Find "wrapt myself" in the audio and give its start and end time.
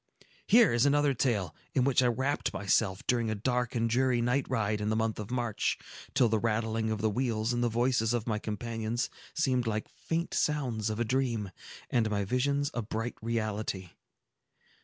2.07-3.05